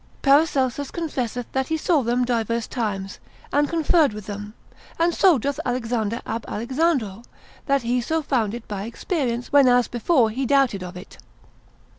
[0.23, 3.19] Paracelsus confesseth that he saw them divers times,
[3.53, 4.55] and conferred with them,
[4.97, 7.21] and so doth Alexander ab Alexandro,
[7.67, 11.19] that he so found it by experience, when as before he doubted of it.